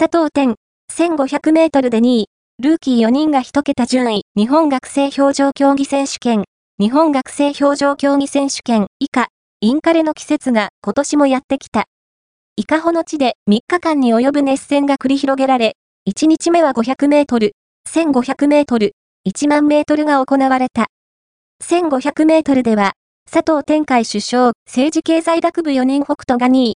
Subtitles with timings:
[0.00, 0.54] 佐藤天、
[0.90, 6.44] 1500メートルで2位、ルーキー4人が1桁順位、日本学生表情競技選手権、
[6.78, 9.28] 日本学生表情競技選手権以下、
[9.60, 11.84] インカレの季節が今年もやってきた。
[12.56, 15.74] イカホの地で3日間に及ぶ熱戦が繰り広げられ、
[16.08, 17.52] 1日目は500メートル、
[17.86, 18.92] 1500メートル、
[19.28, 20.86] 1万メートルが行われた。
[21.62, 22.92] 1500メートルでは、
[23.30, 26.68] 佐藤天海首相、政治経済学部4人北斗が2位、